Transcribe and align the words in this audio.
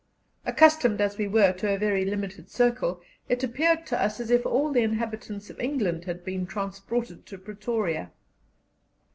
Accustomed 0.47 0.99
as 0.99 1.19
we 1.19 1.27
were 1.27 1.51
to 1.53 1.71
a 1.71 1.77
very 1.77 2.05
limited 2.05 2.49
circle, 2.49 3.03
it 3.29 3.43
appeared 3.43 3.85
to 3.85 4.01
us 4.03 4.19
as 4.19 4.31
if 4.31 4.47
all 4.47 4.71
the 4.71 4.81
inhabitants 4.81 5.51
of 5.51 5.59
England 5.59 6.05
had 6.05 6.25
been 6.25 6.47
transported 6.47 7.23
to 7.27 7.37
Pretoria. 7.37 8.09